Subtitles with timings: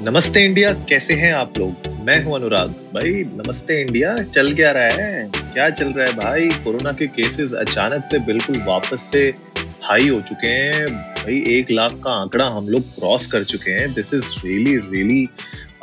[0.04, 1.88] नमस्ते इंडिया कैसे हैं आप लोग?
[1.88, 5.32] मैं हूँ अनुराग। भाई नमस्ते इंडिया चल क्या रहा है?
[5.36, 6.50] क्या चल रहा है भाई?
[6.50, 9.36] कोरोना के केसेस अचानक से बिल्कुल वापस से
[9.84, 13.94] हाई हो चुके हैं। भाई एक लाख का आंकड़ा हम लोग क्रॉस कर चुके हैं।
[13.94, 15.30] This is really really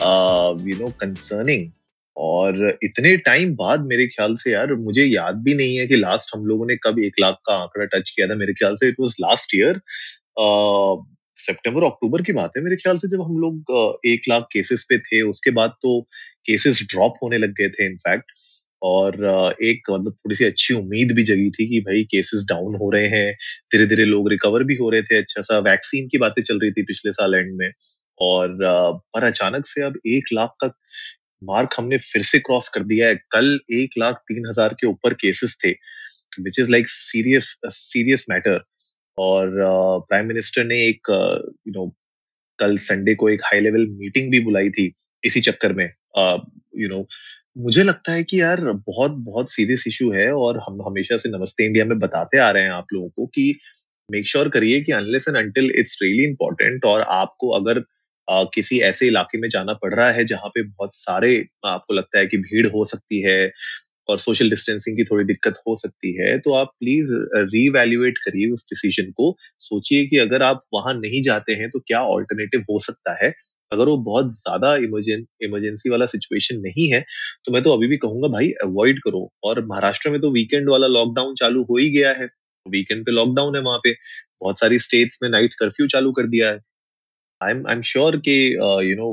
[0.01, 1.71] you know concerning
[2.17, 6.35] और इतने टाइम बाद मेरे ख्याल से यार, मुझे याद भी नहीं है कि लास्ट
[6.35, 8.97] हम लोगों ने कब एक लाख का आंकड़ा टच किया था। मेरे ख्याल से इट
[9.01, 9.81] वाज लास्ट ईयर
[11.39, 14.99] सितंबर अक्टूबर की बात है मेरे ख्याल से जब हम लोग एक लाख केसेस पे
[14.99, 16.01] थे। उसके बाद तो
[16.47, 18.33] केसेस ड्रॉप होने लग गए थे इनफैक्ट
[18.83, 19.15] और
[19.63, 23.09] एक मतलब थोड़ी सी अच्छी उम्मीद भी जगी थी कि भाई केसेस डाउन हो रहे
[23.09, 23.33] हैं
[23.73, 26.73] धीरे धीरे लोग रिकवर भी हो रहे थे। अच्छा सा वैक्सीन की बातें चल रही
[26.73, 27.71] थी पिछले साल एंड में।
[28.21, 30.73] और पर अचानक से अब एक लाख का
[31.43, 35.15] मार्क हमने फिर से क्रॉस कर दिया है। कल एक लाख तीन हज़ार के ऊपर
[35.15, 35.71] केसेस थे
[36.41, 38.61] which is like serious serious matter
[39.19, 39.51] और
[40.09, 41.87] प्राइम मिनिस्टर ने एक यू नो
[42.59, 47.07] कल संडे को एक हाई लेवल मीटिंग भी बुलाई थी इसी चक्कर में। यू नो
[47.59, 51.65] मुझे लगता है कि यार बहुत बहुत सीरियस इशू है और हम हमेशा से नमस्ते
[51.67, 53.55] इंडिया में बताते आ रहे हैं आप लोगों को कि
[54.09, 57.83] मेक श्योर करिए कि unless and until it's really important और आपको अगर
[58.29, 62.19] uh, किसी ऐसे इलाके में जाना पड़ रहा है जहाँ पे बहुत सारे आपको लगता
[62.19, 63.51] है कि भीड़ हो सकती है
[64.09, 67.13] और सोशल डिस्टेंसिंग की थोड़ी दिक्कत हो सकती है तो आप प्लीज़
[67.55, 72.01] रीवैल्यूएट करिए उस डिसीज़न को। सोचिए कि अगर आप वहाँ नहीं जाते हैं तो क्या
[72.07, 73.33] ऑल्टरनेटिव हो सकता है?
[73.73, 77.01] अगर वो बहुत ज़्यादा इमरजेंसी वाला सिचुएशन नहीं है
[77.47, 80.87] तो मैं तो अभी भी कहूँगा भाई अवॉइड करो। और महाराष्ट्र में तो वीकेंड वाला
[80.89, 82.29] लॉकडाउन चालू हो ही गया है।
[82.67, 83.93] वीकेंड पे लॉकडाउन है वहाँ पे।
[84.43, 86.59] बहुत सारी स्टेट्स में नाइट कर्फ्यू चालू कर दिया है।
[87.41, 88.37] I am I am sure के
[88.89, 89.11] यू नो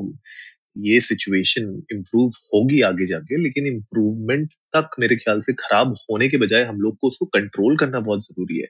[0.85, 6.37] ये सिचुएशन इम्प्रूव होगी आगे जाके, लेकिन इम्प्रूवमेंट तक मेरे ख्याल से खराब होने के
[6.37, 8.67] बजाय हम लोग को उसको कंट्रोल करना बहुत ज़रूरी है।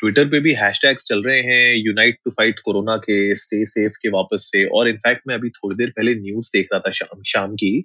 [0.00, 4.08] ट्विटर पे भी हैशटैग्स चल रहे हैं यूनाइट टू फाइट कोरोना के स्टे सेफ़ के
[4.10, 7.54] वापस से। और इनफैक्ट मैं अभी थोड़ी देर पहले न्यूज़ देख रहा था शाम शाम
[7.54, 7.84] की,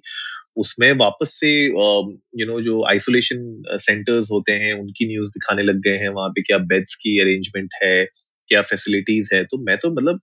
[0.56, 5.96] उसमें वापस से यू नो जो आइसोलेशन सेंटर्स होते हैं, उनकी न्यूज़ दिखाने लग गए
[5.98, 8.04] हैं, वहाँ पे क्या बेड्स की अरेंजमेंट है,
[8.50, 10.20] क्या फैसिलिटीज़ है। तो मैं तो मतलब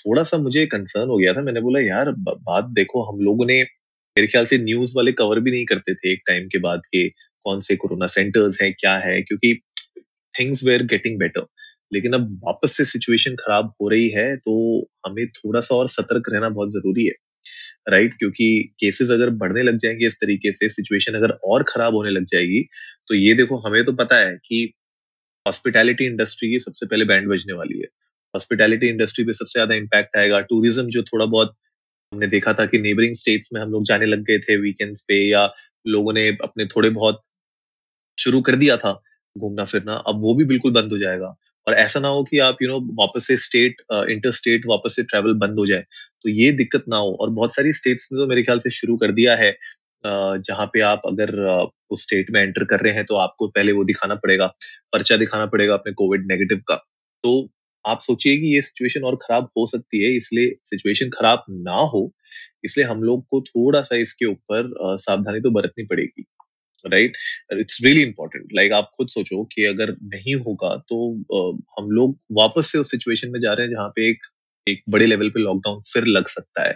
[0.00, 3.62] थोड़ा सा मुझे कंसर्न हो गया था। मैंने बोला, यार बात देखो, हम लोगों ने
[4.16, 7.08] मेरे ख्याल से न्यूज़ वाले कवर भी नहीं करते थे एक टाइम के बाद के
[7.44, 9.20] कौन से कोरोना सेंटर्स हैं, क्या है?
[9.22, 9.54] क्योंकि
[10.34, 11.46] थिंग्स वेयर गेटिंग बेटर
[11.92, 14.54] लेकिन अब वापस से सिचुएशन खराब हो रही है तो
[15.06, 17.12] हमें थोड़ा सा और सतर्क रहना बहुत ज़रूरी है।
[17.88, 18.18] Right right?
[18.18, 22.24] क्योंकि केसेस अगर बढ़ने लग जाएँगे इस तरीके से सिचुएशन अगर और खराब होने लग
[22.24, 22.62] जाएगी
[23.08, 24.64] तो ये देखो, हमें तो पता है कि
[25.46, 27.86] हॉस्पिटैलिटी इंडस्ट्री की सबसे पहले बैंड बजने वाली है।
[28.34, 31.54] हॉस्पिटैलिटी इंडस्ट्री पे सबसे ज़्यादा इम्पैक्ट आएगा। टूरिज़्म जो थोड़ा बहुत
[32.12, 35.16] हमने देखा था कि नेबरिंग स्टेट्स में हम लोग जाने लग गए थे वीकेंड्स पे
[35.22, 35.44] या
[35.84, 37.20] लोगों ने अपने थोड़े बहुत
[38.18, 38.92] शुरू कर दिया था
[39.36, 41.34] घूमना फिरना, अब वो भी बिल्कुल बंद हो जाएगा।
[41.66, 45.02] और ऐसा ना हो कि आप यू नो वापस से स्टेट इंटर स्टेट वापस से
[45.04, 45.84] ट्रेवल बंद हो जाए।
[46.22, 48.96] तो ये दिक्कत ना हो। और बहुत सारी स्टेट्स ने तो मेरे ख्याल से शुरू
[48.98, 49.52] कर दिया है
[50.04, 51.32] जहाँ पे आप अगर
[51.90, 54.46] उस स्टेट में एंटर कर रहे हैं तो आपको पहले वो दिखाना पड़ेगा,
[54.92, 56.76] पर्चा दिखाना पड़ेगा अपने कोविड नेगेटिव का।
[57.24, 57.32] तो
[57.86, 62.14] आप सोचिए कि ये सिचुएशन और खराब हो सकती है इसलिए सिचुएशन खराब ना हो
[62.64, 66.24] इसलिए हम लोग को थोड़ा सा इसके ऊपर सावधानी तो बरतनी पड़ेगी
[66.86, 67.12] right
[67.52, 72.18] it's really important like आप खुद सोचो कि अगर नहीं होगा तो uh, हम लोग
[72.32, 74.18] वापस से उस सिचुएशन में जा रहे हैं जहाँ पे एक
[74.68, 76.74] एक बड़े लेवल पे लॉकडाउन फिर लग सकता है।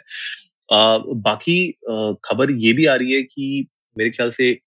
[0.72, 3.66] uh, बाकी uh, खबर ये भी आ रही है कि
[3.98, 4.58] मेरे ख्याल से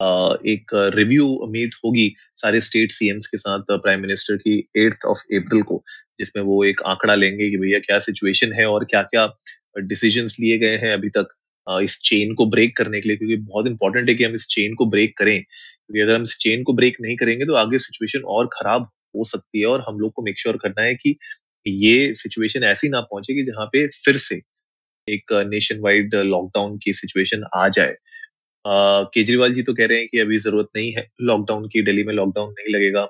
[0.00, 5.62] एक रिव्यू उम्मीद होगी सारे स्टेट सीएम्स के साथ प्राइम मिनिस्टर की एट्थ ऑफ़ अप्रैल
[5.62, 5.82] को,
[6.20, 9.26] जिसमें वो एक आंकड़ा लेंगे कि भैया क्या सिचुएशन है और क्या क्या
[9.82, 11.28] डिसीज़न लिए गए हैं अभी तक
[11.66, 14.74] इस चेन को ब्रेक करने के लिए, क्योंकि बहुत इंपॉर्टेंट है कि हम इस चेन
[14.74, 18.20] को ब्रेक करें। क्योंकि अगर हम इस चेन को ब्रेक नहीं करेंगे तो आगे सिचुएशन
[18.36, 21.16] और खराब हो सकती है और हम लोग को मेक श्योर करना है कि
[21.66, 24.40] ये सिचुएशन ऐसी ना पहुँचे कि जहाँ पे फिर से
[25.08, 27.94] एक नेशन वाइड लॉकडाउन की सिचुएशन आ जाए।
[28.64, 32.14] केजरीवाल जी तो कह रहे हैं कि अभी ज़रूरत नहीं है लॉकडाउन की, दिल्ली में
[32.14, 33.04] लॉकडाउन नहीं लगेगा।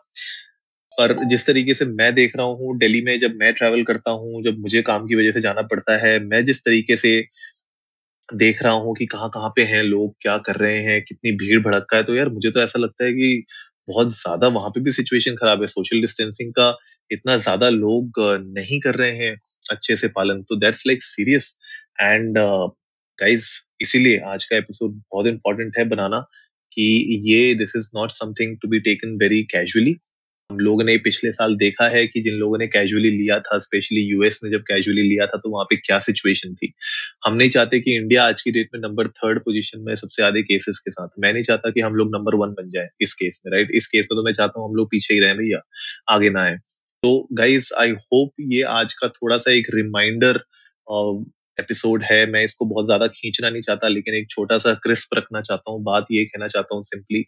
[0.98, 4.42] पर जिस तरीके से मैं देख रहा हूँ, दिल्ली में जब मैं ट्रैवल करता हूँ,
[4.44, 7.20] जब मुझे काम की वजह से जाना पड़ता है, मैं जिस तरीके से
[8.28, 11.60] देख रहा हूँ कि कहाँ कहाँ पे हैं लोग, क्या कर रहे हैं, कितनी भीड़
[11.62, 13.44] भड़का है तो यार मुझे तो ऐसा लगता है कि
[13.88, 16.76] बहुत ज़्यादा वहाँ पे भी सिचुएशन खराब है। सोशल डिस्टेंसिंग का
[17.10, 19.36] इतना ज़्यादा लोग नहीं कर रहे हैं
[19.70, 21.56] अच्छे से पालन तो that's like serious
[22.00, 22.38] and
[23.18, 23.48] guys
[23.84, 26.20] इसीलिए आज का एपिसोड बहुत इंपॉर्टेंट है बनाना
[26.72, 26.84] कि
[27.24, 29.94] ये this is not something to be taken very casually
[30.50, 34.00] हम लोगों ने पिछले साल देखा है कि जिन लोगों ने कैजुअली लिया था स्पेशली
[34.00, 36.72] यूएस ने जब कैजुअली लिया था तो वहाँ पे क्या सिचुएशन थी?
[37.26, 40.40] हम नहीं चाहते कि इंडिया आज की डेट में नंबर थर्ड पोजीशन में सबसे ज़्यादा
[40.42, 43.40] केसेस के साथ। मैं नहीं चाहता कि हम लोग नंबर वन बन जाए इस केस
[43.46, 45.60] में राइट इस केस में तो मैं चाहता हूँ हम लोग पीछे ही रहे, भैया,
[46.08, 46.56] आगे ना आए।
[47.02, 50.40] तो गाइज़ आई होप ये आज का थोड़ा सा एक रिमाइंडर
[51.58, 55.40] एपिसोड है, मैं इसको बहुत ज़्यादा खींचना नहीं चाहता, लेकिन एक छोटा सा क्रिस्प रखना
[55.42, 57.22] चाहता हूँ, बात ये कहना चाहता हूँ सिंपली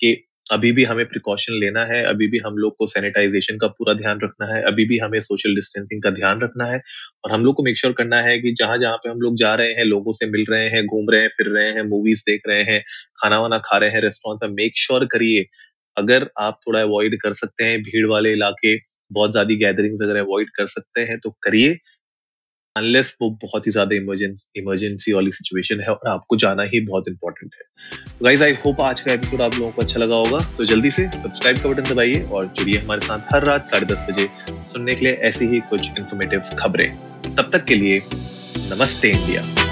[0.00, 3.94] कि अभी भी हमें प्रिकॉशन लेना है, अभी भी हम लोग को सैनिटाइजेशन का पूरा
[3.94, 6.80] ध्यान रखना है, अभी भी हमें सोशल डिस्टेंसिंग का ध्यान रखना है
[7.24, 9.54] और हम लोग को मेक श्योर करना है कि जहाँ जहाँ पे हम लोग जा
[9.54, 12.42] रहे हैं, लोगों से मिल रहे हैं, घूम रहे हैं, फिर रहे हैं मूवीज़ देख
[12.48, 12.80] रहे हैं
[13.16, 15.46] खाना वाना खा रहे हैं रेस्टोरेंट मेक श्योर करिए।
[15.96, 18.76] अगर आप थोड़ा अवॉइड कर सकते हैं, भीड़ वाले इलाके,
[19.10, 21.76] बहुत ज़्यादा गैदरिंग्स अगर अवॉइड कर सकते हैं तो करिए।
[22.76, 27.54] अनलेस वो बहुत ही ज़्यादा इमरजेंसी वाली सिचुएशन है और आपको जाना ही बहुत इंपॉर्टेंट
[27.54, 30.90] है। गाइज़ आई होप आज का एपिसोड आप लोगों को अच्छा लगा होगा। तो जल्दी
[30.90, 34.28] से सब्सक्राइब का बटन दबाइए और जुड़िए हमारे साथ हर रात साढ़े दस बजे
[34.72, 36.88] सुनने के लिए ऐसी ही कुछ इन्फॉर्मेटिव खबरें।
[37.26, 39.71] तब तक के लिए नमस्ते इंडिया।